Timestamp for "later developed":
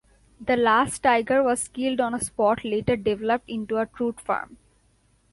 2.65-3.47